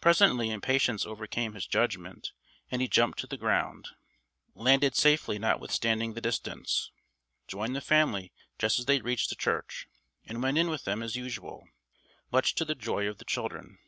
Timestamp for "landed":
4.56-4.96